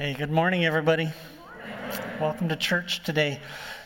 [0.00, 1.10] Hey, good morning, everybody.
[2.18, 3.38] Welcome to church today.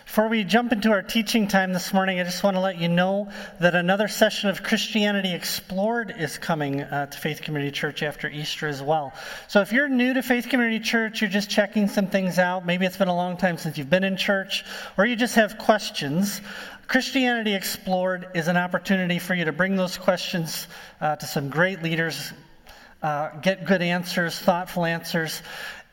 [0.07, 2.87] Before we jump into our teaching time this morning, I just want to let you
[2.87, 8.29] know that another session of Christianity Explored is coming uh, to Faith Community Church after
[8.29, 9.13] Easter as well.
[9.49, 12.87] So if you're new to Faith Community Church, you're just checking some things out, maybe
[12.87, 14.65] it's been a long time since you've been in church,
[14.97, 16.41] or you just have questions,
[16.87, 20.69] Christianity Explored is an opportunity for you to bring those questions
[21.01, 22.33] uh, to some great leaders,
[23.03, 25.43] uh, get good answers, thoughtful answers.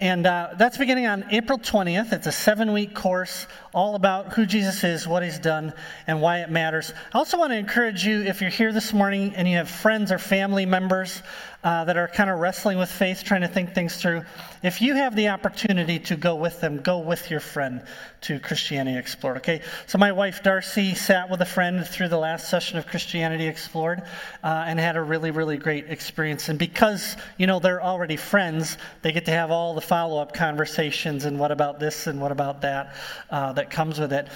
[0.01, 2.11] And uh, that's beginning on April 20th.
[2.11, 5.73] It's a seven week course all about who Jesus is, what he's done,
[6.07, 6.91] and why it matters.
[7.13, 10.11] I also want to encourage you if you're here this morning and you have friends
[10.11, 11.21] or family members
[11.63, 14.23] uh, that are kind of wrestling with faith, trying to think things through,
[14.63, 17.83] if you have the opportunity to go with them, go with your friend
[18.21, 19.37] to Christianity Explored.
[19.37, 19.61] Okay?
[19.87, 24.01] So, my wife Darcy sat with a friend through the last session of Christianity Explored
[24.43, 26.49] uh, and had a really, really great experience.
[26.49, 30.33] And because, you know, they're already friends, they get to have all the follow up
[30.33, 32.95] conversations and what about this and what about that
[33.29, 34.27] uh, that comes with it.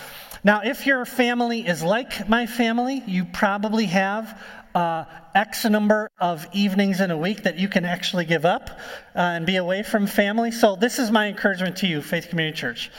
[0.43, 4.39] Now, if your family is like my family, you probably have
[4.75, 8.69] uh, X number of evenings in a week that you can actually give up
[9.15, 10.51] uh, and be away from family.
[10.51, 12.91] So, this is my encouragement to you, Faith Community Church.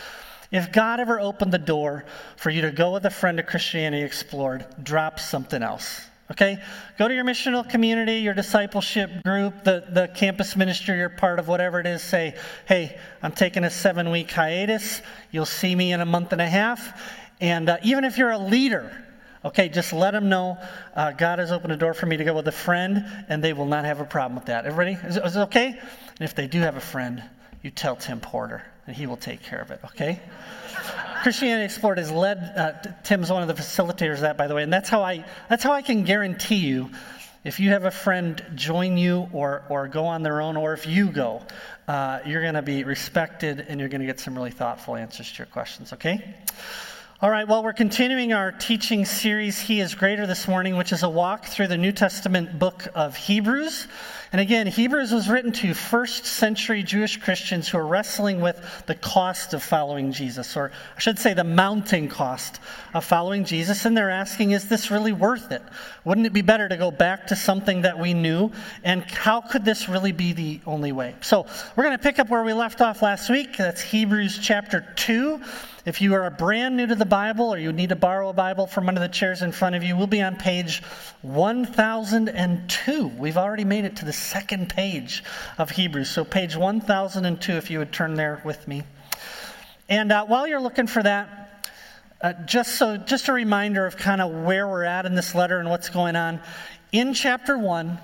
[0.51, 2.05] If God ever opened the door
[2.37, 6.01] for you to go with a friend to Christianity Explored, drop something else.
[6.31, 6.59] Okay?
[6.99, 11.47] Go to your missional community, your discipleship group, the, the campus ministry you're part of,
[11.47, 12.03] whatever it is.
[12.03, 12.35] Say,
[12.67, 15.03] hey, I'm taking a seven week hiatus.
[15.31, 17.03] You'll see me in a month and a half.
[17.41, 19.06] And uh, even if you're a leader,
[19.47, 20.59] okay, just let them know
[20.95, 23.53] uh, God has opened a door for me to go with a friend, and they
[23.53, 24.67] will not have a problem with that.
[24.67, 24.99] Everybody?
[25.07, 25.69] Is, is it okay?
[25.69, 27.23] And if they do have a friend,
[27.63, 30.21] you tell Tim Porter, and he will take care of it, okay?
[31.23, 32.39] Christianity Explored has led.
[32.39, 35.25] Uh, Tim's one of the facilitators of that, by the way, and that's how I
[35.49, 36.91] that's how I can guarantee you,
[37.43, 40.87] if you have a friend join you or or go on their own, or if
[40.87, 41.43] you go,
[41.89, 45.31] uh, you're going to be respected and you're going to get some really thoughtful answers
[45.33, 45.93] to your questions.
[45.93, 46.35] Okay.
[47.23, 51.03] All right, well, we're continuing our teaching series, He is Greater, this morning, which is
[51.03, 53.89] a walk through the New Testament book of Hebrews.
[54.37, 58.95] And again, Hebrews was written to first century Jewish Christians who are wrestling with the
[58.95, 62.61] cost of following Jesus, or I should say the mounting cost
[62.93, 63.87] of following Jesus.
[63.87, 65.63] And they're asking, is this really worth it?
[66.05, 68.51] Wouldn't it be better to go back to something that we knew?
[68.85, 71.15] And how could this really be the only way?
[71.23, 73.57] So we're going to pick up where we left off last week.
[73.57, 75.41] That's Hebrews chapter 2.
[75.87, 78.67] If you are brand new to the Bible or you need to borrow a Bible
[78.67, 80.83] from one of the chairs in front of you, we'll be on page
[81.23, 83.07] 1002.
[83.17, 85.23] We've already made it to the second page
[85.59, 86.11] of Hebrews.
[86.11, 88.83] So, page 1002, if you would turn there with me.
[89.89, 91.65] And uh, while you're looking for that,
[92.21, 95.59] uh, just so just a reminder of kind of where we're at in this letter
[95.59, 96.41] and what's going on.
[96.93, 97.99] In chapter 1,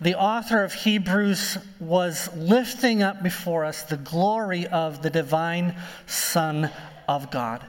[0.00, 5.74] the author of Hebrews was lifting up before us the glory of the divine
[6.06, 6.70] Son
[7.08, 7.64] of God.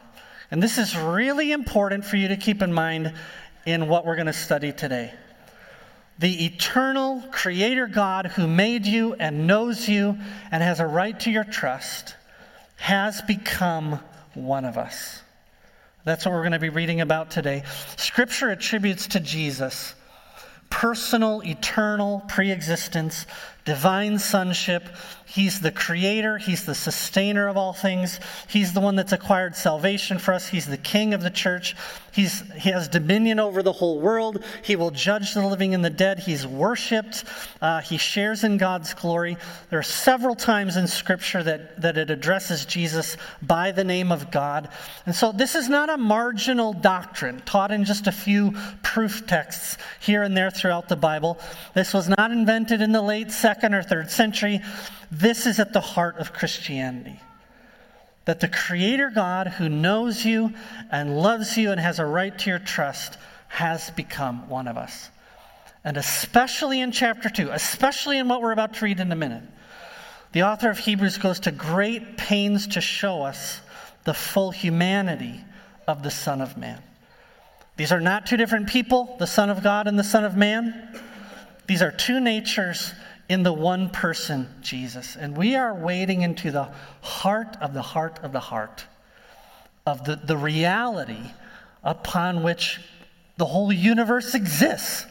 [0.51, 3.13] And this is really important for you to keep in mind
[3.65, 5.13] in what we're going to study today.
[6.19, 10.17] The eternal Creator God who made you and knows you
[10.51, 12.15] and has a right to your trust
[12.77, 13.99] has become
[14.33, 15.21] one of us.
[16.05, 17.63] That's what we're going to be reading about today.
[17.97, 19.93] Scripture attributes to Jesus
[20.69, 23.25] personal, eternal preexistence,
[23.67, 24.87] divine sonship.
[25.25, 28.21] He's the creator, He's the sustainer of all things.
[28.47, 30.47] He's the one that's acquired salvation for us.
[30.47, 31.75] He's the king of the church.
[32.13, 34.43] He's, he has dominion over the whole world.
[34.63, 36.17] He will judge the living and the dead.
[36.17, 37.25] He's worshiped.
[37.61, 39.35] Uh, he shares in God's glory.
[39.69, 44.31] There are several times in Scripture that, that it addresses Jesus by the name of
[44.31, 44.69] God.
[45.05, 49.77] And so this is not a marginal doctrine taught in just a few proof texts
[49.99, 51.37] here and there throughout the Bible.
[51.75, 54.61] This was not invented in the late second or third century.
[55.11, 57.19] This is at the heart of Christianity
[58.27, 60.53] that the Creator God who knows you
[60.91, 63.17] and loves you and has a right to your trust
[63.47, 65.09] has become one of us.
[65.85, 69.43] And especially in chapter 2, especially in what we're about to read in a minute,
[70.33, 73.61] the author of Hebrews goes to great pains to show us
[74.03, 75.39] the full humanity
[75.87, 76.83] of the Son of Man.
[77.77, 80.99] These are not two different people, the Son of God and the Son of Man.
[81.67, 82.93] These are two natures
[83.29, 85.15] in the one person, Jesus.
[85.15, 86.69] And we are wading into the
[87.01, 88.85] heart of the heart of the heart
[89.85, 91.31] of the, the reality
[91.83, 92.79] upon which
[93.37, 95.05] the whole universe exists.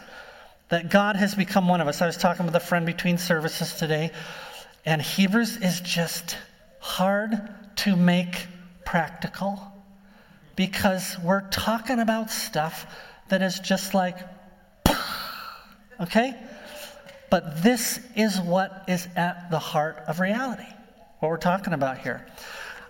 [0.68, 2.02] That God has become one of us.
[2.02, 4.10] I was talking with a friend between services today,
[4.84, 6.36] and Hebrews is just
[6.80, 7.30] hard
[7.76, 8.46] to make
[8.84, 9.60] practical
[10.56, 12.86] because we're talking about stuff
[13.28, 14.16] that is just like,
[16.00, 16.34] okay?
[17.30, 20.66] But this is what is at the heart of reality.
[21.20, 22.26] what we're talking about here.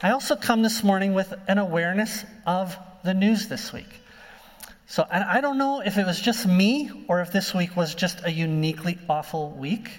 [0.03, 3.89] I also come this morning with an awareness of the news this week.
[4.89, 8.25] So I don't know if it was just me or if this week was just
[8.25, 9.91] a uniquely awful week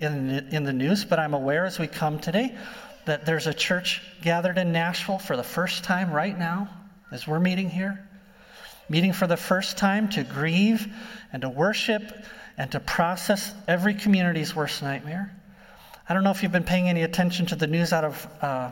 [0.00, 2.56] in the, in the news, but I'm aware as we come today
[3.04, 6.70] that there's a church gathered in Nashville for the first time right now,
[7.10, 8.08] as we're meeting here,
[8.88, 10.86] meeting for the first time to grieve
[11.32, 12.24] and to worship
[12.58, 15.34] and to process every community's worst nightmare.
[16.08, 18.70] I don't know if you've been paying any attention to the news out of uh,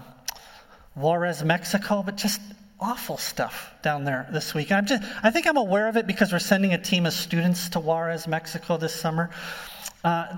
[0.94, 2.40] Juarez, Mexico, but just
[2.80, 4.72] awful stuff down there this week.
[4.72, 7.70] I'm just, I think I'm aware of it because we're sending a team of students
[7.70, 9.30] to Juarez, Mexico this summer.
[10.02, 10.36] Uh,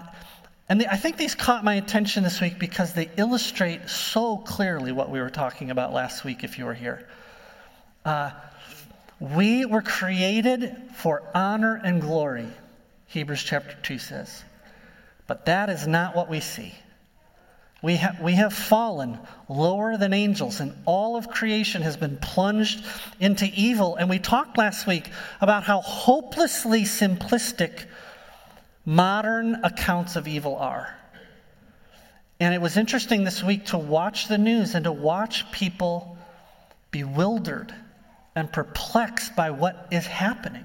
[0.68, 5.10] and I think these caught my attention this week because they illustrate so clearly what
[5.10, 7.06] we were talking about last week, if you were here.
[8.04, 8.30] Uh,
[9.20, 12.48] we were created for honor and glory,
[13.12, 14.42] Hebrews chapter 2 says.
[15.26, 16.74] But that is not what we see.
[17.82, 19.18] We, ha- we have fallen
[19.50, 22.82] lower than angels, and all of creation has been plunged
[23.20, 23.96] into evil.
[23.96, 25.10] And we talked last week
[25.42, 27.84] about how hopelessly simplistic
[28.86, 30.96] modern accounts of evil are.
[32.40, 36.16] And it was interesting this week to watch the news and to watch people
[36.90, 37.74] bewildered
[38.34, 40.64] and perplexed by what is happening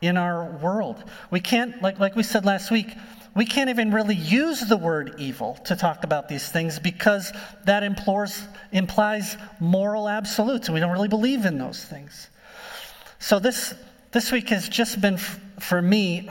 [0.00, 1.02] in our world.
[1.30, 2.94] We can't, like, like we said last week,
[3.34, 7.32] we can't even really use the word evil to talk about these things because
[7.64, 12.30] that implores, implies moral absolutes, and we don't really believe in those things.
[13.18, 13.74] So this,
[14.12, 16.30] this week has just been, for me,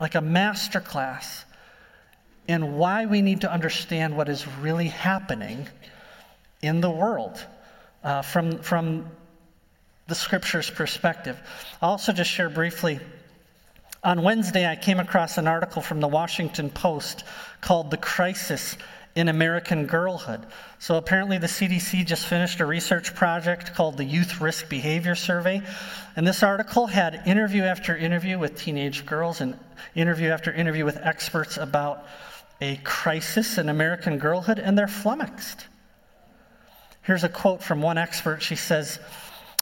[0.00, 1.44] like a master class
[2.48, 5.68] in why we need to understand what is really happening
[6.62, 7.44] in the world
[8.02, 9.06] uh, from, from
[10.10, 11.40] the scripture's perspective.
[11.80, 13.00] I'll also just share briefly
[14.02, 17.24] on Wednesday, I came across an article from the Washington Post
[17.60, 18.78] called The Crisis
[19.14, 20.46] in American Girlhood.
[20.78, 25.60] So, apparently, the CDC just finished a research project called the Youth Risk Behavior Survey.
[26.16, 29.58] And this article had interview after interview with teenage girls and
[29.94, 32.06] interview after interview with experts about
[32.62, 35.66] a crisis in American girlhood, and they're flummoxed.
[37.02, 38.42] Here's a quote from one expert.
[38.42, 38.98] She says,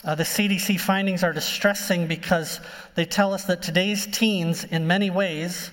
[0.05, 2.61] uh, the CDC findings are distressing because
[2.95, 5.71] they tell us that today's teens, in many ways,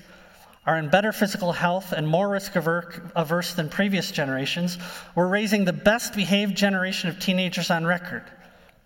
[0.65, 4.79] are in better physical health and more risk averse than previous generations.
[5.13, 8.23] We're raising the best behaved generation of teenagers on record.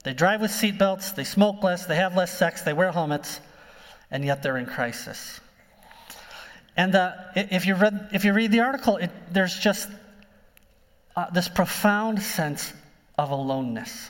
[0.04, 3.40] They drive with seatbelts, they smoke less, they have less sex, they wear helmets,
[4.12, 5.40] and yet they're in crisis.
[6.76, 9.90] And uh, if, you read, if you read the article, it, there's just
[11.16, 12.74] uh, this profound sense
[13.18, 14.10] of aloneness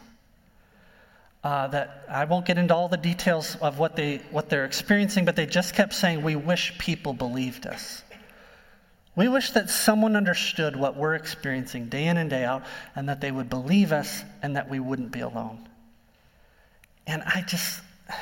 [1.43, 5.25] uh, that I won't get into all the details of what, they, what they're experiencing,
[5.25, 8.03] but they just kept saying, We wish people believed us.
[9.15, 12.63] We wish that someone understood what we're experiencing day in and day out,
[12.95, 15.67] and that they would believe us and that we wouldn't be alone.
[17.07, 17.81] And I just,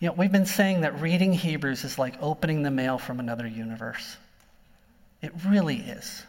[0.00, 3.46] you know, we've been saying that reading Hebrews is like opening the mail from another
[3.46, 4.16] universe.
[5.22, 6.22] It really is.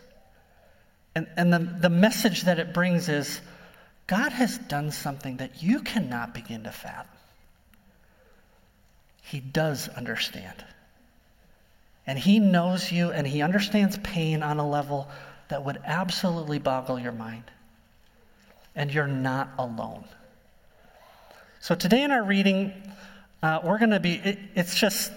[1.16, 3.40] And, and the, the message that it brings is
[4.08, 7.08] God has done something that you cannot begin to fathom.
[9.24, 10.64] He does understand.
[12.06, 15.08] And He knows you and He understands pain on a level
[15.48, 17.44] that would absolutely boggle your mind.
[18.76, 20.06] And you're not alone.
[21.60, 22.74] So today in our reading,
[23.42, 25.12] uh, we're going to be, it, it's just,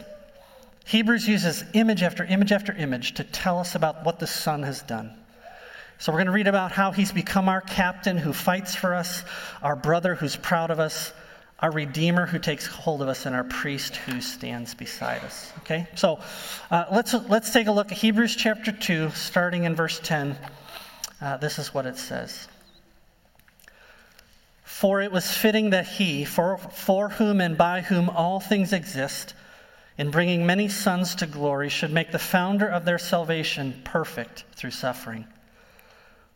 [0.87, 4.81] Hebrews uses image after image after image to tell us about what the Son has
[4.81, 5.18] done.
[6.01, 9.25] So we're going to read about how he's become our captain who fights for us,
[9.63, 11.13] our brother who's proud of us,
[11.59, 15.53] our redeemer who takes hold of us, and our priest who stands beside us.
[15.59, 15.89] Okay?
[15.97, 16.21] So
[16.71, 20.39] uh, let's, let's take a look at Hebrews chapter 2, starting in verse 10.
[21.21, 22.47] Uh, this is what it says.
[24.63, 29.35] For it was fitting that he, for, for whom and by whom all things exist,
[29.97, 34.71] in bringing many sons to glory, should make the founder of their salvation perfect through
[34.71, 35.27] suffering.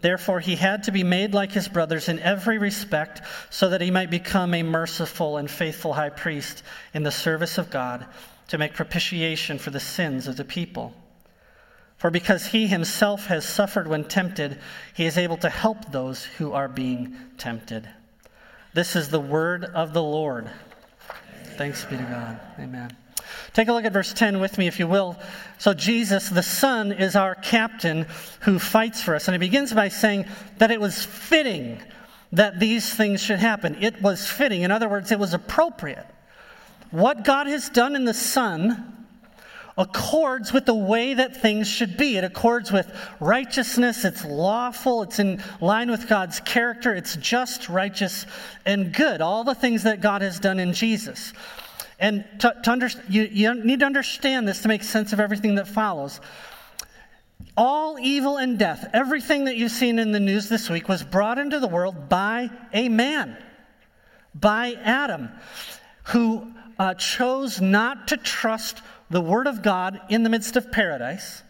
[0.00, 3.90] Therefore, he had to be made like his brothers in every respect, so that he
[3.90, 6.62] might become a merciful and faithful high priest
[6.94, 8.06] in the service of God
[8.48, 10.94] to make propitiation for the sins of the people.
[11.96, 14.60] For because he himself has suffered when tempted,
[14.94, 17.88] he is able to help those who are being tempted.
[18.72, 20.48] This is the word of the Lord.
[21.56, 22.38] Thanks be to God.
[22.60, 22.96] Amen.
[23.52, 25.16] Take a look at verse 10 with me, if you will.
[25.58, 28.06] So, Jesus, the Son, is our captain
[28.40, 29.28] who fights for us.
[29.28, 30.26] And he begins by saying
[30.58, 31.80] that it was fitting
[32.32, 33.76] that these things should happen.
[33.80, 34.62] It was fitting.
[34.62, 36.06] In other words, it was appropriate.
[36.90, 38.94] What God has done in the Son
[39.78, 42.16] accords with the way that things should be.
[42.16, 48.26] It accords with righteousness, it's lawful, it's in line with God's character, it's just, righteous,
[48.66, 49.20] and good.
[49.20, 51.32] All the things that God has done in Jesus.
[51.98, 55.56] And to, to under, you, you need to understand this to make sense of everything
[55.56, 56.20] that follows.
[57.56, 61.38] All evil and death, everything that you've seen in the news this week, was brought
[61.38, 63.36] into the world by a man,
[64.32, 65.30] by Adam,
[66.04, 71.42] who uh, chose not to trust the Word of God in the midst of paradise.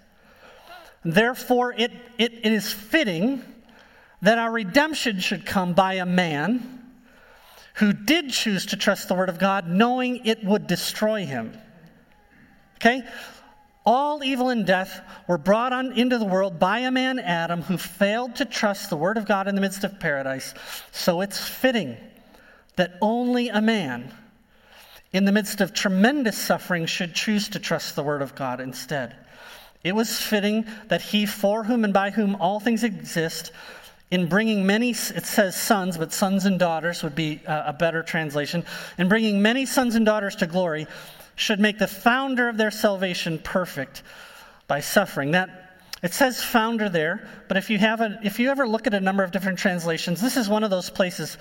[1.04, 3.42] Therefore, it, it, it is fitting
[4.22, 6.77] that our redemption should come by a man
[7.78, 11.56] who did choose to trust the word of God, knowing it would destroy him.
[12.76, 13.02] Okay?
[13.86, 17.78] All evil and death were brought on into the world by a man, Adam, who
[17.78, 20.52] failed to trust the word of God in the midst of paradise.
[20.92, 21.96] So it's fitting
[22.76, 24.12] that only a man,
[25.12, 29.16] in the midst of tremendous suffering, should choose to trust the word of God instead.
[29.84, 33.52] It was fitting that he, for whom and by whom all things exist,
[34.10, 38.02] in bringing many, it says sons, but sons and daughters would be uh, a better
[38.02, 38.64] translation.
[38.96, 40.86] In bringing many sons and daughters to glory,
[41.36, 44.02] should make the founder of their salvation perfect
[44.66, 45.32] by suffering.
[45.32, 45.68] That
[46.02, 49.00] it says founder there, but if you have a, if you ever look at a
[49.00, 51.36] number of different translations, this is one of those places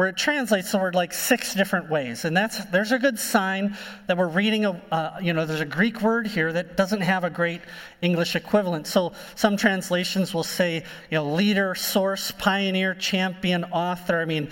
[0.00, 2.24] where it translates the word like six different ways.
[2.24, 3.76] And that's, there's a good sign
[4.06, 7.22] that we're reading, a, uh, you know, there's a Greek word here that doesn't have
[7.22, 7.60] a great
[8.00, 8.86] English equivalent.
[8.86, 14.22] So some translations will say, you know, leader, source, pioneer, champion, author.
[14.22, 14.48] I mean,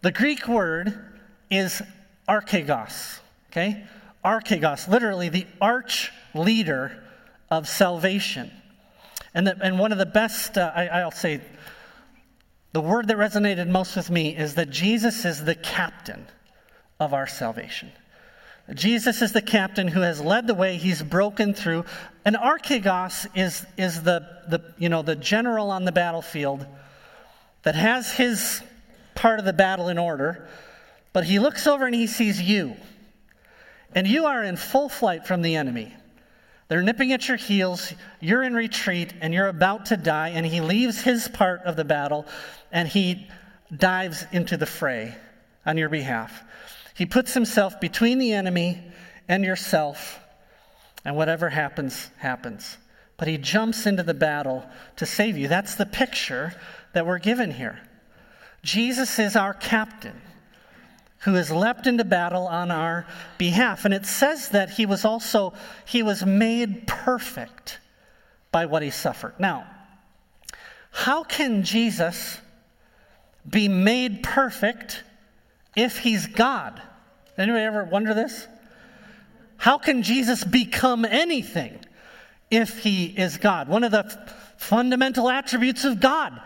[0.00, 0.98] the Greek word
[1.50, 1.82] is
[2.26, 3.18] archegos,
[3.50, 3.84] okay?
[4.24, 7.04] Archegos, literally the arch leader
[7.50, 8.50] of salvation.
[9.34, 11.42] And, the, and one of the best, uh, I, I'll say,
[12.72, 16.26] the word that resonated most with me is that Jesus is the captain
[17.00, 17.90] of our salvation.
[18.74, 20.76] Jesus is the captain who has led the way.
[20.76, 21.84] He's broken through.
[22.24, 26.64] And archegos is, is the, the, you know, the general on the battlefield
[27.62, 28.62] that has his
[29.14, 30.48] part of the battle in order,
[31.12, 32.76] but he looks over and he sees you.
[33.94, 35.92] And you are in full flight from the enemy.
[36.70, 37.92] They're nipping at your heels.
[38.20, 40.28] You're in retreat and you're about to die.
[40.28, 42.26] And he leaves his part of the battle
[42.70, 43.26] and he
[43.76, 45.16] dives into the fray
[45.66, 46.44] on your behalf.
[46.94, 48.80] He puts himself between the enemy
[49.26, 50.20] and yourself,
[51.04, 52.78] and whatever happens, happens.
[53.16, 54.64] But he jumps into the battle
[54.96, 55.48] to save you.
[55.48, 56.54] That's the picture
[56.92, 57.80] that we're given here.
[58.62, 60.20] Jesus is our captain
[61.20, 63.84] who has leapt into battle on our behalf.
[63.84, 65.52] And it says that he was also,
[65.84, 67.78] he was made perfect
[68.50, 69.34] by what he suffered.
[69.38, 69.66] Now,
[70.90, 72.38] how can Jesus
[73.48, 75.04] be made perfect
[75.76, 76.80] if he's God?
[77.36, 78.46] Anybody ever wonder this?
[79.56, 81.78] How can Jesus become anything
[82.50, 83.68] if he is God?
[83.68, 86.40] One of the f- fundamental attributes of God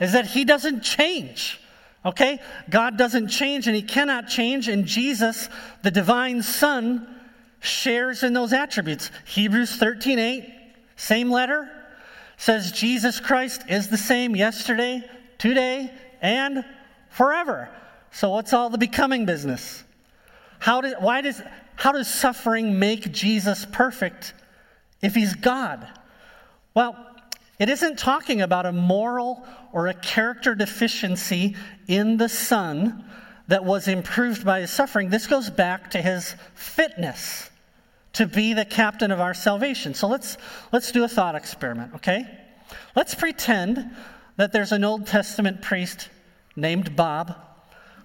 [0.00, 1.60] is that he doesn't change.
[2.06, 2.38] Okay?
[2.70, 5.48] God doesn't change and he cannot change, and Jesus,
[5.82, 7.06] the divine Son,
[7.58, 9.10] shares in those attributes.
[9.24, 10.54] Hebrews 13 8,
[10.94, 11.68] same letter,
[12.36, 15.02] says Jesus Christ is the same yesterday,
[15.36, 16.64] today, and
[17.10, 17.68] forever.
[18.12, 19.82] So what's all the becoming business?
[20.60, 21.42] How did, why does,
[21.74, 24.32] how does suffering make Jesus perfect
[25.02, 25.86] if he's God?
[26.72, 27.05] Well,
[27.58, 33.04] it isn't talking about a moral or a character deficiency in the Son
[33.48, 35.08] that was improved by his suffering.
[35.08, 37.50] This goes back to his fitness
[38.14, 39.94] to be the captain of our salvation.
[39.94, 40.36] So let's,
[40.72, 42.26] let's do a thought experiment, okay?
[42.94, 43.90] Let's pretend
[44.36, 46.08] that there's an Old Testament priest
[46.56, 47.36] named Bob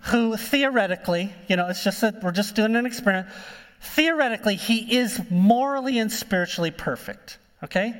[0.01, 3.27] who theoretically, you know, it's just that we're just doing an experiment.
[3.81, 7.93] Theoretically, he is morally and spiritually perfect, okay?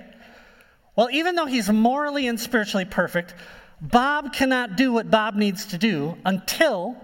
[0.96, 3.34] Well, even though he's morally and spiritually perfect,
[3.82, 6.96] Bob cannot do what Bob needs to do until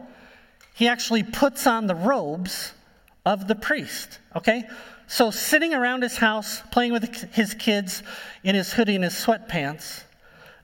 [0.75, 2.74] he actually puts on the robes
[3.25, 4.20] of the priest.
[4.36, 4.63] Okay?
[5.08, 8.03] So, sitting around his house, playing with his kids
[8.44, 10.03] in his hoodie and his sweatpants,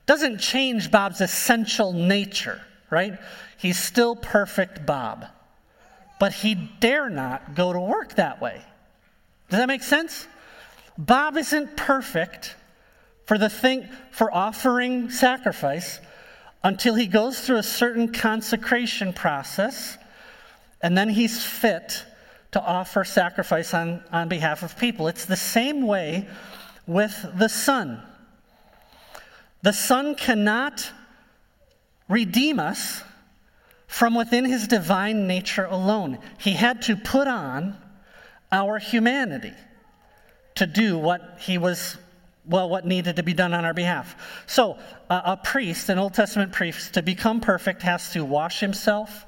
[0.06, 3.18] doesn't change Bob's essential nature, right?
[3.56, 5.26] He's still perfect Bob.
[6.20, 8.60] But he dare not go to work that way.
[9.48, 10.28] Does that make sense?
[10.98, 12.54] Bob isn't perfect
[13.24, 16.00] for the thing for offering sacrifice
[16.62, 19.98] until he goes through a certain consecration process
[20.82, 22.04] and then he's fit
[22.52, 25.08] to offer sacrifice on, on behalf of people.
[25.08, 26.28] It's the same way
[26.86, 28.02] with the Son.
[29.62, 30.90] The Son cannot
[32.08, 33.02] redeem us
[33.86, 36.18] from within his divine nature alone.
[36.38, 37.76] He had to put on
[38.52, 39.54] our humanity
[40.56, 41.96] to do what he was
[42.46, 44.44] well, what needed to be done on our behalf.
[44.46, 49.26] So, uh, a priest, an Old Testament priest, to become perfect has to wash himself.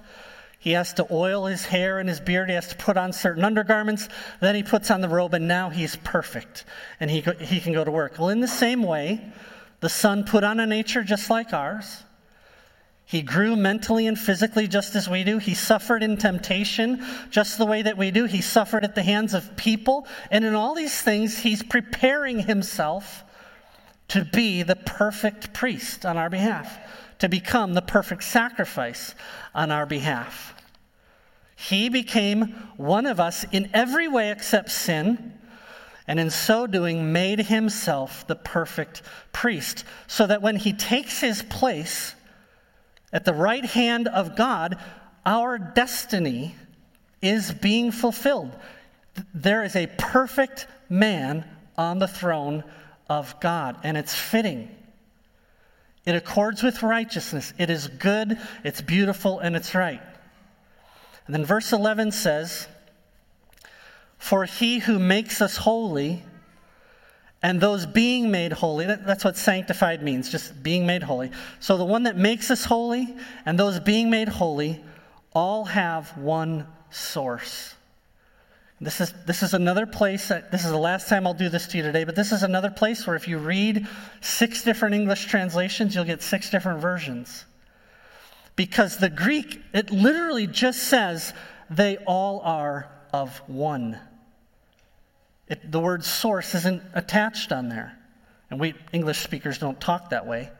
[0.58, 2.48] He has to oil his hair and his beard.
[2.48, 4.08] He has to put on certain undergarments.
[4.40, 6.64] Then he puts on the robe, and now he's perfect.
[6.98, 8.18] And he, he can go to work.
[8.18, 9.32] Well, in the same way,
[9.80, 12.02] the Son put on a nature just like ours.
[13.08, 15.38] He grew mentally and physically just as we do.
[15.38, 18.24] He suffered in temptation just the way that we do.
[18.24, 20.08] He suffered at the hands of people.
[20.32, 23.22] And in all these things, he's preparing himself
[24.08, 26.78] to be the perfect priest on our behalf,
[27.20, 29.14] to become the perfect sacrifice
[29.54, 30.54] on our behalf.
[31.54, 35.32] He became one of us in every way except sin,
[36.08, 41.42] and in so doing, made himself the perfect priest, so that when he takes his
[41.42, 42.14] place,
[43.16, 44.76] at the right hand of God,
[45.24, 46.54] our destiny
[47.22, 48.54] is being fulfilled.
[49.32, 51.46] There is a perfect man
[51.78, 52.62] on the throne
[53.08, 54.68] of God, and it's fitting.
[56.04, 57.54] It accords with righteousness.
[57.56, 60.02] It is good, it's beautiful, and it's right.
[61.24, 62.68] And then verse 11 says,
[64.18, 66.22] For he who makes us holy
[67.42, 71.30] and those being made holy, that, that's what sanctified means, just being made holy.
[71.60, 74.82] So the one that makes us holy and those being made holy
[75.32, 77.74] all have one source.
[78.80, 81.66] This is, this is another place, that, this is the last time I'll do this
[81.68, 83.86] to you today, but this is another place where if you read
[84.20, 87.46] six different English translations, you'll get six different versions.
[88.54, 91.32] Because the Greek, it literally just says,
[91.70, 93.98] they all are of one.
[95.48, 97.96] It, the word source isn't attached on there.
[98.50, 100.50] And we English speakers don't talk that way.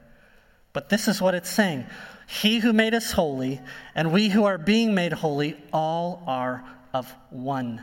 [0.72, 1.86] But this is what it's saying
[2.26, 3.60] He who made us holy,
[3.94, 7.82] and we who are being made holy, all are of one.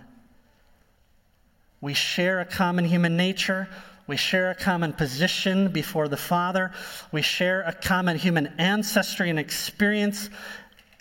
[1.82, 3.68] We share a common human nature.
[4.06, 6.72] We share a common position before the Father.
[7.12, 10.30] We share a common human ancestry and experience.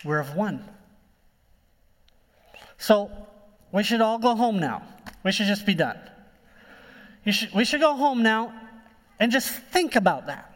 [0.04, 0.64] We're of one.
[2.78, 3.10] So
[3.72, 4.82] we should all go home now.
[5.24, 5.98] We should just be done.
[7.26, 8.52] Should, we should go home now
[9.18, 10.48] and just think about that.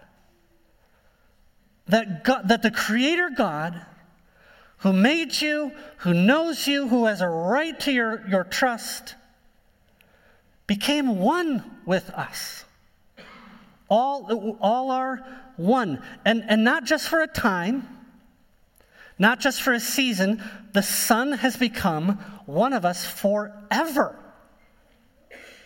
[1.88, 3.80] That, God, that the Creator God,
[4.78, 9.14] who made you, who knows you, who has a right to your, your trust,
[10.66, 12.64] became one with us.
[13.88, 15.24] All, all are
[15.56, 16.02] one.
[16.24, 17.95] And, and not just for a time,
[19.18, 24.18] not just for a season, the Son has become one of us forever.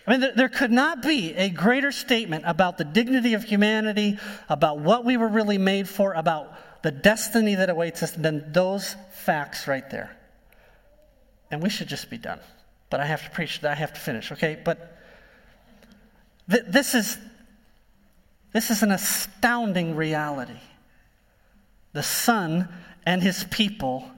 [0.06, 4.80] I mean, there could not be a greater statement about the dignity of humanity, about
[4.80, 9.68] what we were really made for, about the destiny that awaits us than those facts
[9.68, 10.16] right there.
[11.50, 12.40] And we should just be done.
[12.88, 14.58] But I have to preach, I have to finish, okay?
[14.64, 14.96] But
[16.50, 17.18] th- this is
[18.52, 20.58] this is an astounding reality.
[21.92, 22.68] The Son
[23.06, 24.10] and his people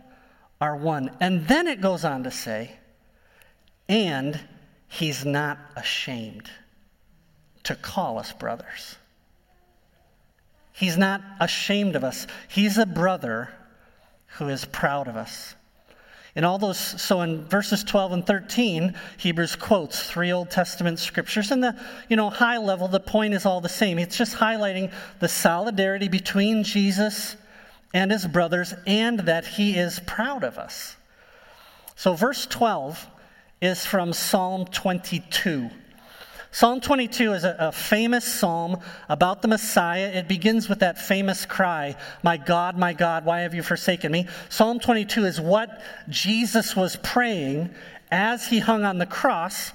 [0.60, 1.10] are one.
[1.20, 2.72] And then it goes on to say,
[3.88, 4.38] and
[4.88, 6.50] he's not ashamed
[7.64, 8.96] to call us brothers.
[10.72, 12.26] He's not ashamed of us.
[12.48, 13.52] He's a brother
[14.38, 15.54] who is proud of us.
[16.34, 21.50] In all those, so in verses 12 and 13, Hebrews quotes three Old Testament scriptures.
[21.50, 21.76] And the,
[22.08, 23.98] you know, high level, the point is all the same.
[23.98, 24.90] It's just highlighting
[25.20, 27.36] the solidarity between Jesus
[27.92, 30.96] and his brothers and that he is proud of us.
[31.96, 33.06] So, verse 12
[33.60, 35.70] is from Psalm 22.
[36.50, 38.78] Psalm 22 is a, a, famous psalm
[39.08, 40.10] about the Messiah.
[40.14, 44.28] It begins with that famous cry, My God, my God, why have you forsaken me?
[44.50, 47.70] Psalm 22 is what Jesus was praying
[48.10, 49.72] as he hung on the cross.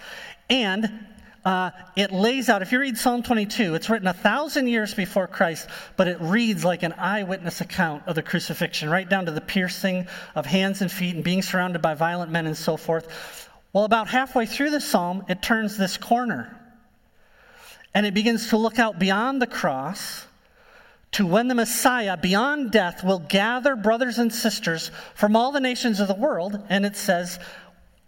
[0.49, 1.07] And
[1.47, 5.27] uh, it lays out, if you read Psalm 22, it's written a thousand years before
[5.27, 9.39] Christ, but it reads like an eyewitness account of the crucifixion, right down to the
[9.39, 13.49] piercing of hands and feet and being surrounded by violent men and so forth.
[13.71, 16.53] Well, about halfway through the psalm, it turns this corner.
[17.93, 20.25] And it begins to look out beyond the cross
[21.13, 26.01] to when the Messiah, beyond death, will gather brothers and sisters from all the nations
[26.01, 26.61] of the world.
[26.67, 27.39] And it says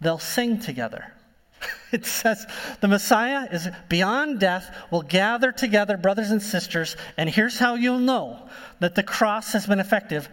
[0.01, 1.13] they'll sing together.
[1.91, 2.45] It says
[2.81, 7.97] the Messiah is beyond death, will gather together brothers and sisters, and here's how you'll
[7.97, 8.47] know
[8.79, 10.29] that the cross has been effective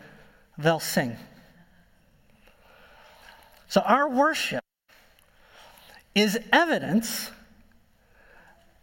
[0.58, 1.16] they'll sing.
[3.68, 4.62] So, our worship
[6.14, 7.30] is evidence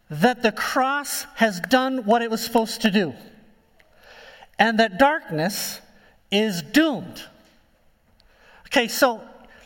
[0.10, 3.14] that the cross has done what it was supposed to do,
[4.60, 5.80] and that darkness
[6.32, 7.24] is doomed.
[8.68, 9.22] Okay, so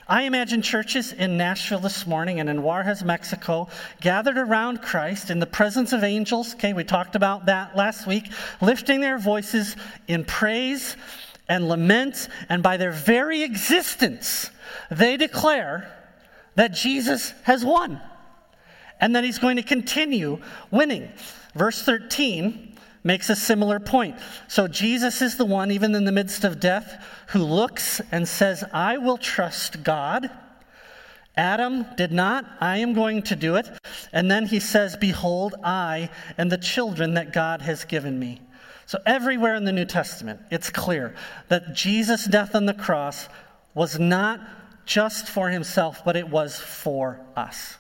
[0.10, 3.68] I imagine churches in Nashville this morning and in Juarez, Mexico,
[4.00, 6.54] gathered around Christ in the presence of angels.
[6.54, 9.76] Okay, we talked about that last week, lifting their voices
[10.08, 10.96] in praise
[11.50, 14.50] and lament, and by their very existence,
[14.90, 15.94] they declare
[16.56, 18.00] that Jesus has won
[19.02, 20.40] and that he's going to continue
[20.72, 21.12] winning.
[21.54, 24.18] Verse 13 makes a similar point.
[24.48, 28.64] So Jesus is the one, even in the midst of death, who looks and says,
[28.74, 30.30] I will trust God.
[31.36, 32.46] Adam did not.
[32.60, 33.70] I am going to do it.
[34.12, 38.42] And then he says, Behold, I and the children that God has given me.
[38.88, 41.14] So, everywhere in the New Testament, it's clear
[41.50, 43.28] that Jesus' death on the cross
[43.76, 44.40] was not
[44.86, 47.78] just for himself, but it was for us.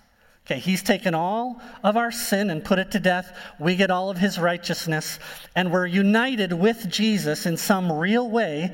[0.47, 3.37] Okay, he's taken all of our sin and put it to death.
[3.59, 5.19] We get all of his righteousness,
[5.57, 8.73] and we're united with Jesus in some real way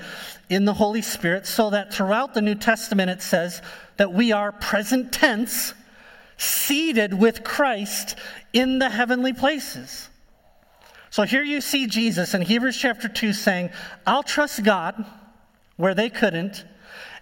[0.51, 3.59] in the Holy Spirit, so that throughout the New Testament it says
[3.97, 5.73] that we are present tense,
[6.38, 8.17] seated with Christ
[8.53, 10.09] in the heavenly places.
[11.09, 13.71] So here you see Jesus in Hebrews chapter 2 saying,
[14.05, 15.03] I'll trust God
[15.77, 16.65] where they couldn't,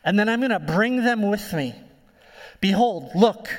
[0.03, 1.73] and then I'm going to bring them with me.
[2.59, 3.49] Behold, look,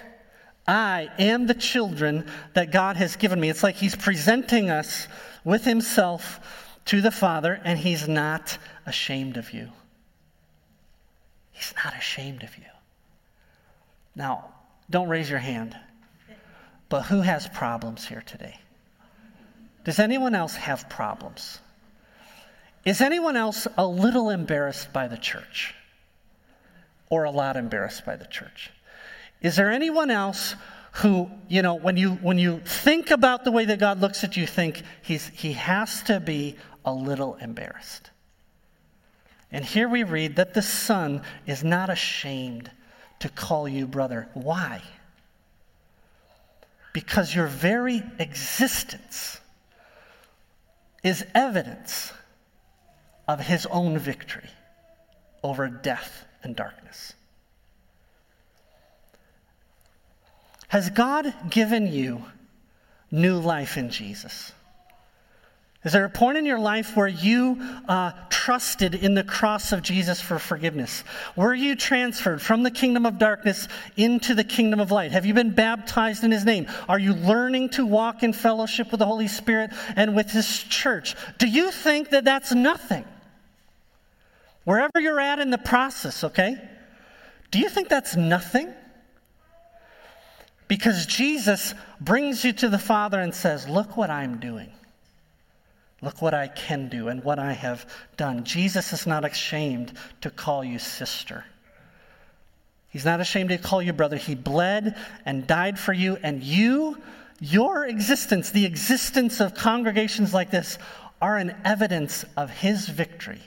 [0.66, 3.48] I am the children that God has given me.
[3.48, 5.08] It's like He's presenting us
[5.44, 6.40] with Himself
[6.86, 9.68] to the Father, and He's not ashamed of you.
[11.52, 12.64] He's not ashamed of you.
[14.14, 14.52] Now,
[14.90, 15.76] don't raise your hand,
[16.88, 18.58] but who has problems here today?
[19.84, 21.60] Does anyone else have problems?
[22.84, 25.74] Is anyone else a little embarrassed by the church?
[27.10, 28.71] Or a lot embarrassed by the church?
[29.42, 30.54] Is there anyone else
[30.92, 34.36] who, you know, when you, when you think about the way that God looks at
[34.36, 38.10] you, think he's, he has to be a little embarrassed?
[39.50, 42.70] And here we read that the Son is not ashamed
[43.18, 44.28] to call you brother.
[44.34, 44.80] Why?
[46.92, 49.40] Because your very existence
[51.02, 52.12] is evidence
[53.26, 54.48] of his own victory
[55.42, 57.14] over death and darkness.
[60.72, 62.24] Has God given you
[63.10, 64.52] new life in Jesus?
[65.84, 69.82] Is there a point in your life where you uh, trusted in the cross of
[69.82, 71.04] Jesus for forgiveness?
[71.36, 75.12] Were you transferred from the kingdom of darkness into the kingdom of light?
[75.12, 76.66] Have you been baptized in his name?
[76.88, 81.16] Are you learning to walk in fellowship with the Holy Spirit and with his church?
[81.36, 83.04] Do you think that that's nothing?
[84.64, 86.56] Wherever you're at in the process, okay?
[87.50, 88.72] Do you think that's nothing?
[90.72, 94.70] Because Jesus brings you to the Father and says, Look what I'm doing.
[96.00, 97.84] Look what I can do and what I have
[98.16, 98.44] done.
[98.44, 101.44] Jesus is not ashamed to call you sister.
[102.88, 104.16] He's not ashamed to call you brother.
[104.16, 106.96] He bled and died for you, and you,
[107.38, 110.78] your existence, the existence of congregations like this,
[111.20, 113.42] are an evidence of his victory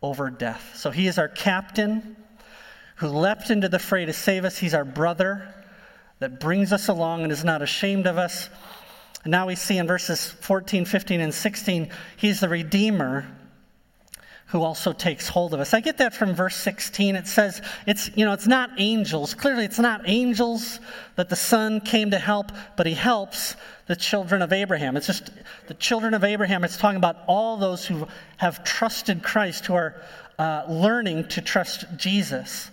[0.00, 0.76] over death.
[0.76, 2.16] So he is our captain
[2.96, 4.56] who leapt into the fray to save us.
[4.56, 5.54] He's our brother
[6.22, 8.48] that brings us along and is not ashamed of us.
[9.24, 13.26] And now we see in verses 14, 15, and 16, he's the Redeemer
[14.52, 15.72] who also takes hold of us.
[15.72, 17.16] I get that from verse 16.
[17.16, 19.32] It says it's, you know, it's not angels.
[19.32, 20.78] Clearly, it's not angels
[21.16, 23.56] that the Son came to help, but he helps
[23.86, 24.98] the children of Abraham.
[24.98, 25.30] It's just
[25.68, 26.64] the children of Abraham.
[26.64, 28.06] It's talking about all those who
[28.36, 30.02] have trusted Christ, who are
[30.38, 32.70] uh, learning to trust Jesus.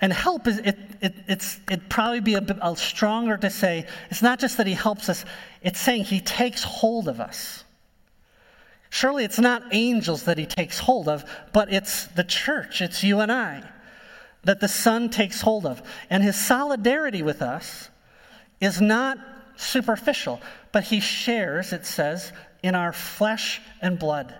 [0.00, 4.22] And help is it, it it's it'd probably be a bit stronger to say it's
[4.22, 5.24] not just that he helps us,
[5.62, 7.64] it's saying he takes hold of us.
[8.88, 13.20] Surely it's not angels that he takes hold of, but it's the church, it's you
[13.20, 13.62] and I
[14.44, 15.82] that the Son takes hold of.
[16.08, 17.90] And his solidarity with us
[18.60, 19.18] is not
[19.56, 20.40] superficial,
[20.72, 22.32] but he shares, it says,
[22.62, 24.34] in our flesh and blood.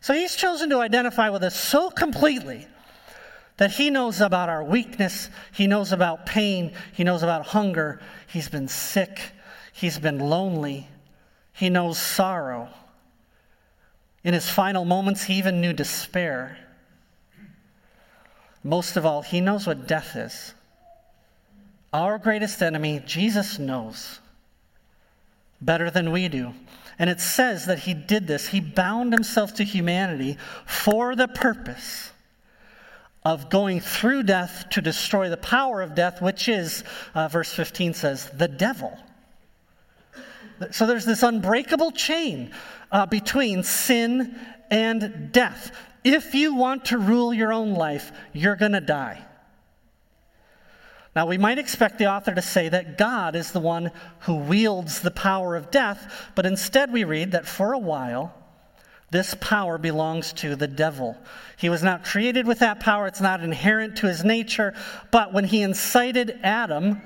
[0.00, 2.66] So he's chosen to identify with us so completely
[3.58, 8.00] That He knows about our weakness, He knows about pain, He knows about hunger.
[8.26, 9.20] He's been sick,
[9.72, 10.88] He's been lonely,
[11.52, 12.68] He knows sorrow.
[14.24, 16.58] In His final moments, He even knew despair.
[18.64, 20.54] Most of all, He knows what death is.
[21.92, 24.20] Our greatest enemy, Jesus knows
[25.60, 26.52] better than we do.
[26.98, 28.48] And it says that he did this.
[28.48, 32.10] He bound himself to humanity for the purpose
[33.24, 37.94] of going through death to destroy the power of death, which is, uh, verse 15
[37.94, 38.96] says, the devil.
[40.70, 42.52] So there's this unbreakable chain
[42.90, 44.38] uh, between sin
[44.70, 45.72] and death.
[46.04, 49.24] If you want to rule your own life, you're going to die.
[51.14, 55.00] Now, we might expect the author to say that God is the one who wields
[55.00, 58.32] the power of death, but instead we read that for a while,
[59.10, 61.16] this power belongs to the devil.
[61.56, 64.74] He was not created with that power, it's not inherent to his nature,
[65.10, 67.00] but when he incited Adam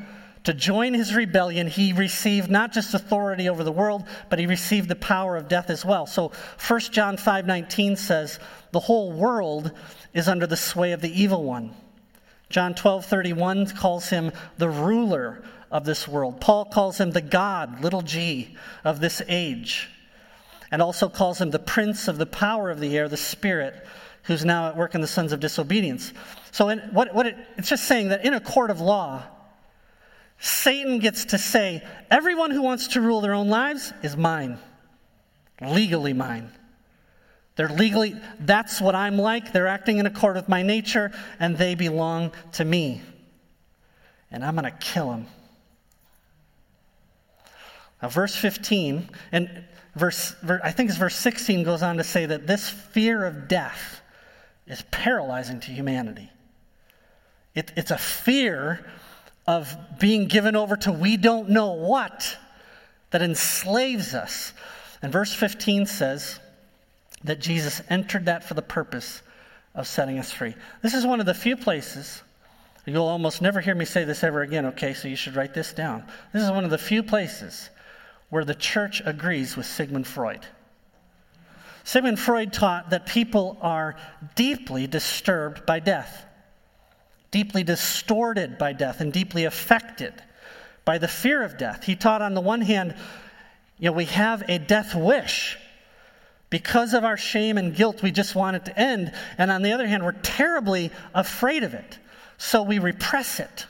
[0.45, 4.89] to join his rebellion, he received not just authority over the world, but he received
[4.89, 6.07] the power of death as well.
[6.07, 8.41] So 1 John 5:19 says,
[8.73, 9.71] "The whole world
[10.13, 11.71] is under the sway of the evil one."
[12.51, 16.41] John 12, 31 calls him the ruler of this world.
[16.41, 19.89] Paul calls him the God, little g, of this age,
[20.73, 23.87] and also calls him the prince of the power of the air, the spirit,
[24.25, 26.13] who's now at work in the sons of disobedience.
[26.51, 29.23] So, in, what, what it, it's just saying that in a court of law,
[30.39, 34.59] Satan gets to say, everyone who wants to rule their own lives is mine,
[35.61, 36.51] legally mine.
[37.55, 39.53] They're legally, that's what I'm like.
[39.53, 43.03] They're acting in accord with my nature, and they belong to me.
[44.31, 45.27] And I'm going to kill them.
[48.03, 52.47] Now, verse 15, and verse, I think it's verse 16 goes on to say that
[52.47, 54.01] this fear of death
[54.67, 56.31] is paralyzing to humanity.
[57.55, 58.85] It, it's a fear
[59.47, 62.37] of being given over to we don't know what
[63.11, 64.53] that enslaves us.
[65.03, 66.41] And verse 15 says,
[67.25, 69.23] that Jesus entered that for the purpose
[69.75, 70.55] of setting us free.
[70.83, 72.23] This is one of the few places,
[72.85, 75.73] you'll almost never hear me say this ever again, okay, so you should write this
[75.73, 76.05] down.
[76.33, 77.71] This is one of the few places
[78.33, 80.47] where the church agrees with Sigmund Freud.
[81.85, 83.95] Sigmund Freud taught that people are
[84.37, 86.25] deeply disturbed by death,
[87.31, 90.15] deeply distorted by death, and deeply affected
[90.87, 91.85] by the fear of death.
[91.85, 92.95] He taught, on the one hand,
[93.79, 95.59] you know, we have a death wish
[96.49, 99.13] because of our shame and guilt, we just want it to end.
[99.37, 101.99] And on the other hand, we're terribly afraid of it.
[102.39, 103.67] So we repress it.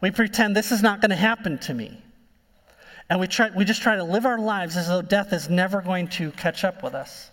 [0.00, 2.02] We pretend this is not going to happen to me.
[3.10, 5.82] And we, try, we just try to live our lives as though death is never
[5.82, 7.30] going to catch up with us.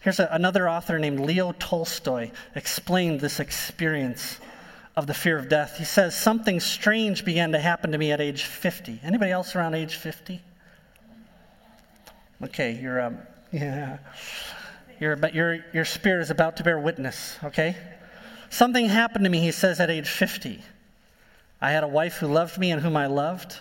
[0.00, 4.38] Here's a, another author named Leo Tolstoy explained this experience
[4.94, 5.78] of the fear of death.
[5.78, 9.00] He says, Something strange began to happen to me at age 50.
[9.02, 10.42] Anybody else around age 50?
[12.42, 13.18] Okay, your um,
[13.52, 13.98] yeah,
[15.00, 17.38] your your your spirit is about to bear witness.
[17.42, 17.76] Okay,
[18.50, 19.40] something happened to me.
[19.40, 20.60] He says at age fifty,
[21.60, 23.60] I had a wife who loved me and whom I loved.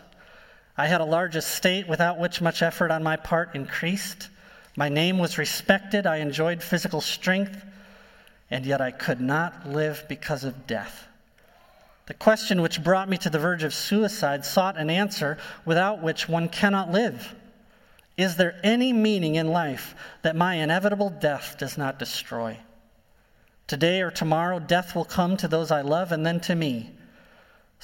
[0.77, 4.29] I had a large estate without which much effort on my part increased.
[4.75, 6.07] My name was respected.
[6.07, 7.63] I enjoyed physical strength,
[8.49, 11.07] and yet I could not live because of death.
[12.07, 16.27] The question which brought me to the verge of suicide sought an answer without which
[16.27, 17.33] one cannot live.
[18.17, 22.57] Is there any meaning in life that my inevitable death does not destroy?
[23.67, 26.91] Today or tomorrow, death will come to those I love and then to me.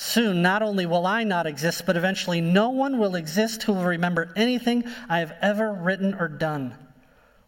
[0.01, 3.83] Soon, not only will I not exist, but eventually no one will exist who will
[3.83, 6.73] remember anything I have ever written or done.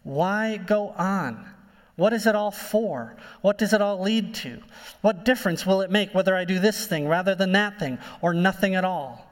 [0.03, 1.49] Why go on?
[1.95, 3.15] What is it all for?
[3.39, 4.61] What does it all lead to?
[4.99, 8.33] What difference will it make whether I do this thing rather than that thing or
[8.33, 9.31] nothing at all?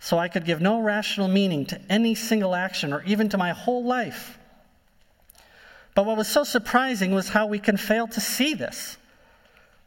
[0.00, 3.52] So I could give no rational meaning to any single action or even to my
[3.52, 4.40] whole life.
[5.94, 8.96] But what was so surprising was how we can fail to see this.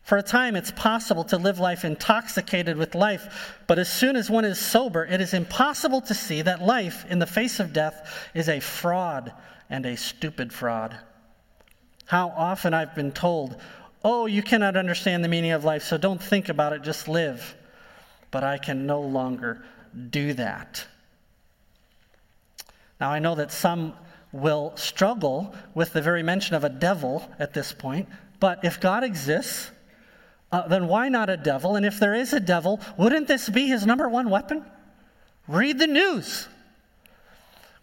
[0.03, 4.29] For a time, it's possible to live life intoxicated with life, but as soon as
[4.29, 8.29] one is sober, it is impossible to see that life, in the face of death,
[8.33, 9.31] is a fraud
[9.69, 10.97] and a stupid fraud.
[12.05, 13.55] How often I've been told,
[14.03, 17.55] Oh, you cannot understand the meaning of life, so don't think about it, just live.
[18.31, 19.63] But I can no longer
[20.09, 20.85] do that.
[22.99, 23.93] Now, I know that some
[24.31, 28.09] will struggle with the very mention of a devil at this point,
[28.39, 29.71] but if God exists,
[30.51, 31.75] uh, then why not a devil?
[31.75, 34.65] And if there is a devil, wouldn't this be his number one weapon?
[35.47, 36.47] Read the news.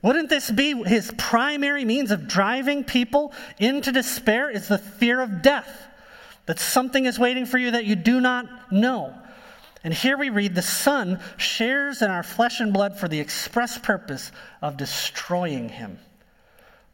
[0.02, 4.48] Wouldn't this be his primary means of driving people into despair?
[4.50, 5.88] Is the fear of death
[6.48, 9.14] that something is waiting for you that you do not know.
[9.84, 13.76] And here we read the Son shares in our flesh and blood for the express
[13.76, 15.98] purpose of destroying him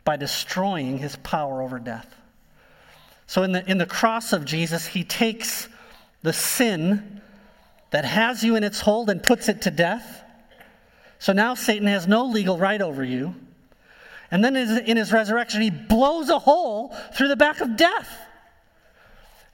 [0.05, 2.13] by destroying his power over death.
[3.27, 5.69] So, in the, in the cross of Jesus, he takes
[6.23, 7.23] the sin
[7.91, 10.23] that has you in its hold and puts it to death.
[11.21, 13.37] So now Satan has no legal right over you.
[14.31, 18.19] And then in his resurrection, he blows a hole through the back of death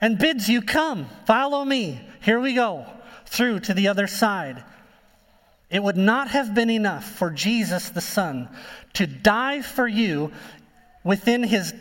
[0.00, 2.00] and bids you come, follow me.
[2.22, 2.86] Here we go,
[3.26, 4.64] through to the other side.
[5.68, 8.48] It would not have been enough for Jesus the Son
[8.94, 10.32] to die for you
[11.04, 11.74] within his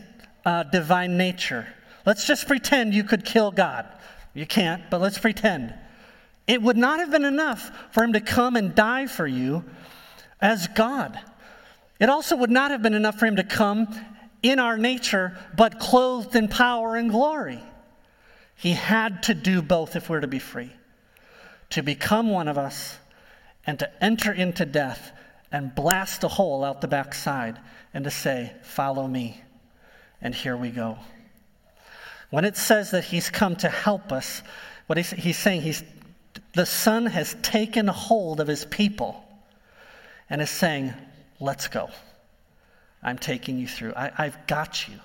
[0.45, 1.67] uh, divine nature.
[2.10, 3.86] Let's just pretend you could kill God.
[4.34, 5.76] You can't, but let's pretend.
[6.48, 9.63] It would not have been enough for him to come and die for you
[10.41, 11.19] as God.
[12.00, 13.88] It also would not have been enough for him to come
[14.41, 17.62] in our nature, but clothed in power and glory.
[18.56, 20.72] He had to do both if we're to be free
[21.69, 22.98] to become one of us
[23.67, 25.12] and to enter into death
[25.52, 27.60] and blast a hole out the backside
[27.93, 29.43] and to say, Follow me.
[30.24, 30.98] And here we go.
[32.30, 34.44] When it says that he's come to help us,
[34.88, 35.84] what he's, he's saying, he's,
[36.54, 39.24] the Son has taken hold of his people
[40.30, 40.94] and is saying,
[41.39, 41.89] Let's go.
[43.02, 43.94] I'm taking you through.
[43.96, 44.96] I, I've got you.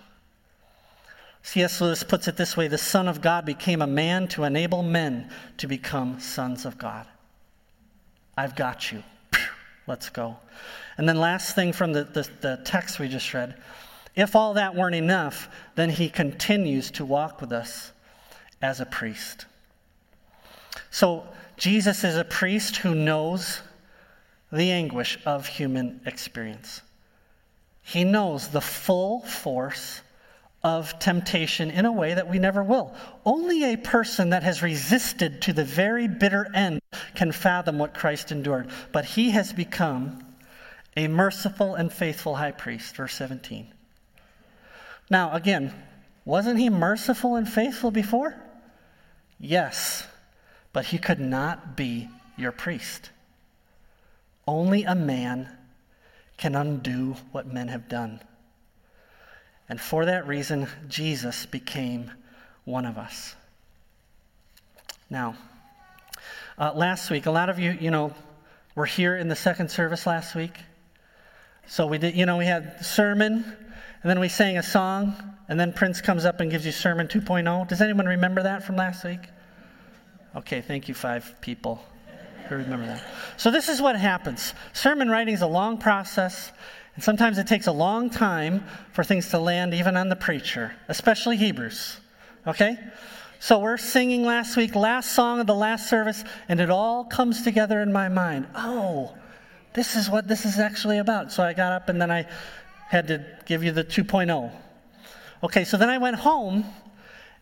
[1.43, 1.81] C.S.
[1.81, 5.31] Lewis puts it this way the Son of God became a man to enable men
[5.59, 7.07] to become sons of God.
[8.37, 9.03] I've got you.
[9.87, 10.39] Let's go.
[10.97, 13.55] And then, last thing from the, the, the, text we just read
[14.17, 17.93] if all that weren't enough, then he continues to walk with us
[18.63, 19.47] as a priest.
[20.91, 23.61] So, Jesus is a priest who knows
[24.51, 26.83] the anguish of human experience.
[27.83, 30.01] He knows the full force
[30.63, 32.95] of temptation in a way that we never will.
[33.27, 36.81] Only a person that has resisted to the very bitter end
[37.15, 38.71] can fathom what Christ endured.
[38.91, 40.25] But he has become
[40.97, 43.74] a merciful and faithful high priest, verse 17.
[45.11, 45.73] Now, again,
[46.25, 48.35] wasn't he merciful and faithful before?
[49.39, 50.07] Yes,
[50.73, 53.11] but he could not be your priest.
[54.47, 55.49] Only a man
[56.37, 58.21] can undo what men have done.
[59.69, 62.11] And for that reason, Jesus became
[62.65, 63.35] one of us.
[65.09, 65.37] Now,
[66.59, 68.13] uh, last week, a lot of you, you know,
[68.75, 70.59] were here in the second service last week.
[71.67, 73.57] So we did, you know, we had sermon,
[74.05, 75.15] and then we sang a song,
[75.49, 77.67] and then Prince comes up and gives you sermon 2.0.
[77.67, 79.21] Does anyone remember that from last week?
[80.37, 81.83] Okay, thank you, five people
[82.49, 83.03] who remember that.
[83.39, 84.53] So this is what happens.
[84.75, 86.53] Sermon writing is a long process.
[86.95, 90.75] And sometimes it takes a long time for things to land even on the preacher,
[90.89, 91.97] especially Hebrews.
[92.47, 92.79] Okay?
[93.41, 97.43] So we're singing last week, last song of the last service, and it all comes
[97.43, 98.47] together in my mind.
[98.55, 99.15] Oh,
[99.73, 101.33] this is what this is actually about.
[101.33, 102.27] So I got up and then I
[102.89, 104.53] had to give you the 2.0.
[105.43, 106.65] Okay, so then I went home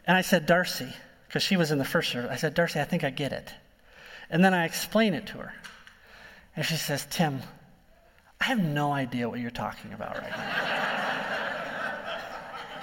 [0.07, 0.92] and I said, Darcy,
[1.28, 3.52] because she was in the first service, I said, Darcy, I think I get it.
[4.31, 5.55] And then I explained it to her.
[6.57, 7.40] And she says, Tim,
[8.40, 11.16] I have no idea what you're talking about right now.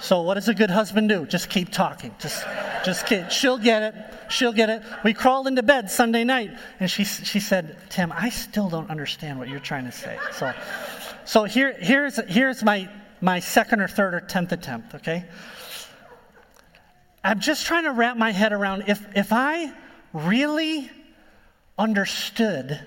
[0.00, 1.26] so what does a good husband do?
[1.26, 2.14] Just keep talking.
[2.18, 2.44] Just
[2.82, 3.30] just keep.
[3.30, 3.94] She'll get it.
[4.30, 4.82] She'll get it.
[5.04, 9.38] We crawled into bed Sunday night and she she said, "Tim, I still don't understand
[9.38, 10.52] what you're trying to say." So
[11.30, 12.88] so here here's here's my
[13.20, 15.26] my second or third or tenth attempt, okay?
[17.22, 19.72] I'm just trying to wrap my head around if if I
[20.12, 20.90] really
[21.78, 22.80] understood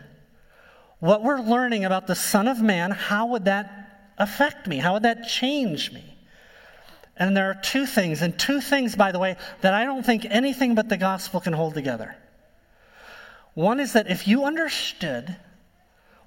[0.99, 4.75] what we're learning about the Son of Man, how would that affect me?
[4.75, 6.03] How would that change me?
[7.15, 10.25] And there are two things, and two things, by the way, that I don't think
[10.25, 12.13] anything but the gospel can hold together.
[13.53, 15.37] One is that if you understood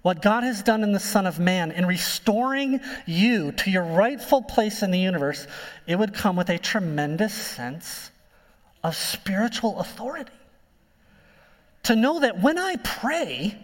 [0.06, 4.40] what God has done in the Son of Man in restoring you to your rightful
[4.40, 5.48] place in the universe,
[5.88, 8.12] it would come with a tremendous sense
[8.84, 10.30] of spiritual authority.
[11.82, 13.58] To know that when I pray,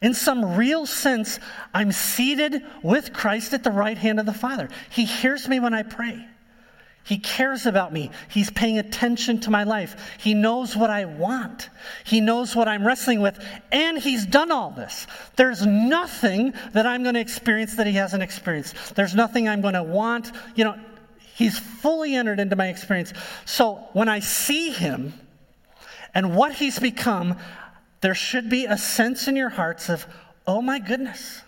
[0.00, 1.38] in some real sense,
[1.74, 4.70] I'm seated with Christ at the right hand of the Father.
[4.88, 6.26] He hears me when I pray.
[7.06, 8.10] He cares about me.
[8.28, 10.16] He's paying attention to my life.
[10.18, 11.70] He knows what I want.
[12.04, 13.38] He knows what I'm wrestling with.
[13.70, 15.06] And He's done all this.
[15.36, 18.94] There's nothing that I'm going to experience that He hasn't experienced.
[18.96, 20.32] There's nothing I'm going to want.
[20.56, 20.80] You know,
[21.36, 23.12] He's fully entered into my experience.
[23.44, 25.14] So when I see Him
[26.12, 27.36] and what He's become,
[28.00, 30.06] there should be a sense in your hearts of,
[30.46, 31.42] oh my goodness,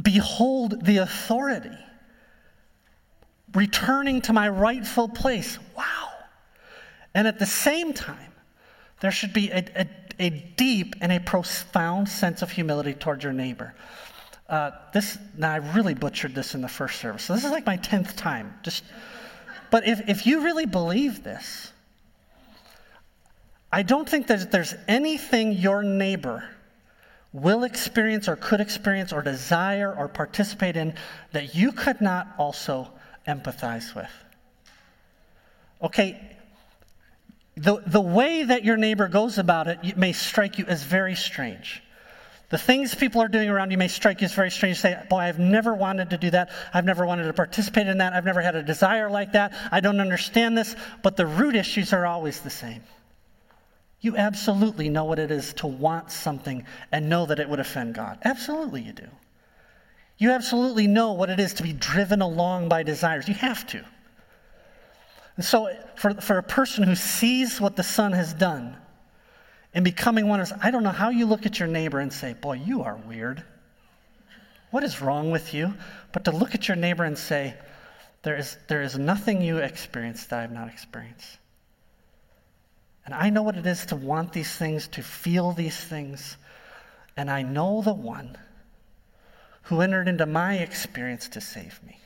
[0.00, 1.76] Behold the authority.
[3.58, 5.58] Returning to my rightful place.
[5.76, 6.10] Wow.
[7.12, 8.32] And at the same time,
[9.00, 9.86] there should be a, a,
[10.20, 13.74] a deep and a profound sense of humility towards your neighbor.
[14.48, 17.66] Uh, this now I really butchered this in the first service, so this is like
[17.66, 18.54] my tenth time.
[18.62, 18.84] Just,
[19.72, 21.72] but if if you really believe this,
[23.72, 26.44] I don't think that there's anything your neighbor
[27.32, 30.94] will experience or could experience or desire or participate in
[31.32, 32.88] that you could not also
[33.26, 34.10] empathize with.
[35.82, 36.20] Okay,
[37.56, 41.82] the, the way that your neighbor goes about it may strike you as very strange.
[42.50, 44.78] The things people are doing around you may strike you as very strange.
[44.78, 46.50] Say, Boy, I've never wanted to do that.
[46.72, 48.14] I've never wanted to participate in that.
[48.14, 49.52] I've never had a desire like that.
[49.70, 50.74] I don't understand this.
[51.02, 52.82] But the root issues are always the same.
[54.00, 57.94] You absolutely know what it is to want something and know that it would offend
[57.94, 58.18] God.
[58.24, 59.08] Absolutely, you do.
[60.18, 63.28] You absolutely know what it is to be driven along by desires.
[63.28, 63.84] You have to.
[65.36, 68.76] And so, for, for a person who sees what the Son has done,
[69.72, 72.12] and becoming one of us, I don't know how you look at your neighbor and
[72.12, 73.44] say, Boy, you are weird.
[74.72, 75.72] What is wrong with you?
[76.12, 77.54] But to look at your neighbor and say,
[78.22, 81.38] There is, there is nothing you experience that I have not experienced.
[83.06, 86.36] And I know what it is to want these things, to feel these things.
[87.16, 88.36] And I know the one
[89.68, 91.98] who entered into my experience to save me.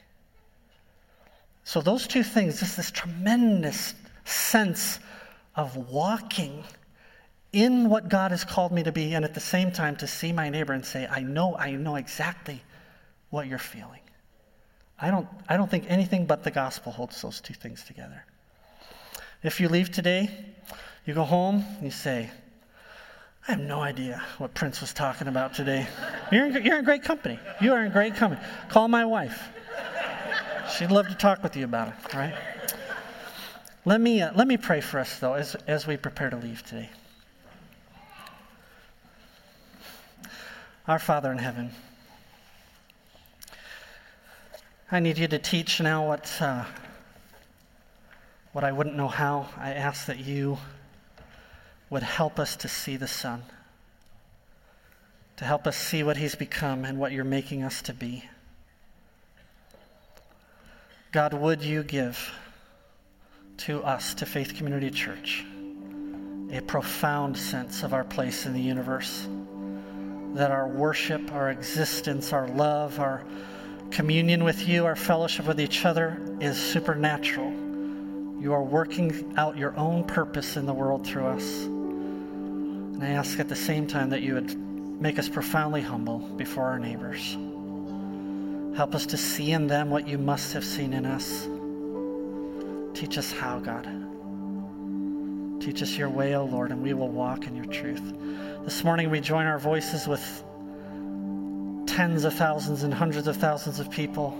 [1.63, 3.95] So, those two things, just this tremendous
[4.25, 4.99] sense
[5.55, 6.65] of walking
[7.53, 10.33] in what God has called me to be, and at the same time to see
[10.33, 12.61] my neighbor and say, I know, I know exactly
[13.31, 14.01] what you're feeling.
[14.99, 18.25] I don't, I don't think anything but the gospel holds those two things together.
[19.45, 20.31] If you leave today,
[21.07, 22.29] you go home, you say,
[23.49, 25.88] I have no idea what Prince was talking about today.
[26.30, 27.40] You're in, you're in great company.
[27.61, 28.40] You are in great company.
[28.68, 29.49] Call my wife.
[30.76, 32.34] She'd love to talk with you about it, right?
[33.84, 36.64] Let me, uh, let me pray for us, though, as, as we prepare to leave
[36.64, 36.88] today.
[40.86, 41.72] Our Father in heaven,
[44.90, 46.64] I need you to teach now what, uh,
[48.53, 49.49] what I wouldn't know how.
[49.57, 50.59] I ask that you
[51.93, 53.43] would help us to see the Son,
[55.36, 58.24] to help us see what He's become and what you're making us to be.
[61.12, 62.32] God, would you give
[63.59, 65.45] to us, to Faith Community Church,
[66.51, 69.28] a profound sense of our place in the universe?
[70.34, 73.22] that our worship, our existence, our love, our
[73.90, 77.53] communion with you, our fellowship with each other is supernatural.
[78.40, 81.68] You are working out your own purpose in the world through us.
[83.03, 84.57] And I ask at the same time that you would
[85.03, 87.37] make us profoundly humble before our neighbors.
[88.77, 91.49] Help us to see in them what you must have seen in us.
[92.97, 93.89] Teach us how, God.
[95.61, 98.15] Teach us your way, O Lord, and we will walk in your truth.
[98.63, 100.45] This morning we join our voices with
[101.89, 104.33] tens of thousands and hundreds of thousands of people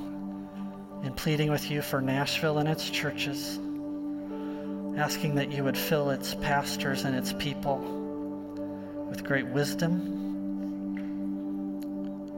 [1.03, 3.59] in pleading with you for Nashville and its churches,
[4.97, 8.02] asking that you would fill its pastors and its people
[9.13, 10.19] with great wisdom,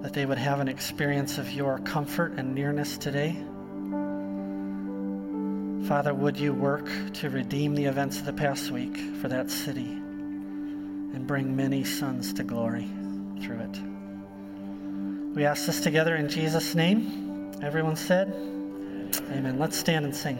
[0.02, 3.32] that they would have an experience of your comfort and nearness today.
[5.88, 10.04] Father, would you work to redeem the events of the past week for that city?
[11.14, 12.88] and bring many sons to glory
[13.40, 13.80] through it.
[15.34, 17.52] We ask this together in Jesus' name.
[17.62, 18.34] Everyone said,
[19.30, 19.58] Amen.
[19.58, 20.38] Let's stand and sing.